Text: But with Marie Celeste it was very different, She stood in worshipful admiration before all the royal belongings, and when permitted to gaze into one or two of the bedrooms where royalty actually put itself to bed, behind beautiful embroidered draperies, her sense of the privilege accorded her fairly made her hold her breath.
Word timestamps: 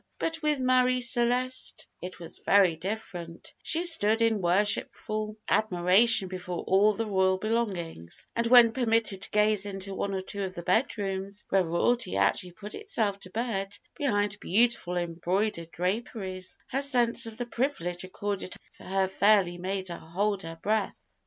But 0.17 0.41
with 0.41 0.59
Marie 0.59 1.01
Celeste 1.01 1.85
it 2.01 2.19
was 2.19 2.39
very 2.39 2.75
different, 2.75 3.53
She 3.61 3.83
stood 3.83 4.19
in 4.19 4.41
worshipful 4.41 5.37
admiration 5.47 6.27
before 6.27 6.63
all 6.65 6.93
the 6.93 7.05
royal 7.05 7.37
belongings, 7.37 8.25
and 8.35 8.47
when 8.47 8.71
permitted 8.71 9.21
to 9.21 9.29
gaze 9.29 9.67
into 9.67 9.93
one 9.93 10.15
or 10.15 10.21
two 10.21 10.41
of 10.41 10.55
the 10.55 10.63
bedrooms 10.63 11.45
where 11.49 11.61
royalty 11.63 12.17
actually 12.17 12.53
put 12.53 12.73
itself 12.73 13.19
to 13.19 13.29
bed, 13.29 13.77
behind 13.93 14.39
beautiful 14.39 14.97
embroidered 14.97 15.69
draperies, 15.69 16.57
her 16.69 16.81
sense 16.81 17.27
of 17.27 17.37
the 17.37 17.45
privilege 17.45 18.03
accorded 18.03 18.55
her 18.79 19.07
fairly 19.07 19.59
made 19.59 19.89
her 19.89 19.99
hold 19.99 20.41
her 20.41 20.57
breath. 20.63 20.97